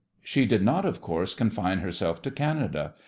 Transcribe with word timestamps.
She 0.23 0.47
did 0.47 0.63
not, 0.63 0.83
of 0.83 0.99
course, 0.99 1.35
confine 1.35 1.77
herself 1.77 2.23
to 2.23 2.31
Canada. 2.31 2.95